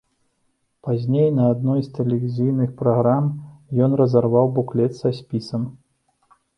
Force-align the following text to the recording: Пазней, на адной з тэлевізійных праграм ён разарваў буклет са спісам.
Пазней, 0.87 1.29
на 1.39 1.45
адной 1.53 1.83
з 1.89 1.93
тэлевізійных 1.99 2.73
праграм 2.81 3.23
ён 3.85 3.91
разарваў 4.05 4.53
буклет 4.61 4.91
са 5.05 5.09
спісам. 5.23 5.73